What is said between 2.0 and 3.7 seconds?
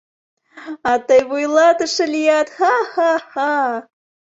лият, ха-ха-ха!